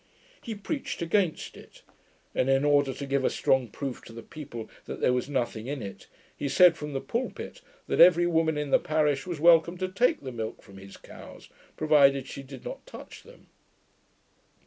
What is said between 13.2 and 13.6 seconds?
them.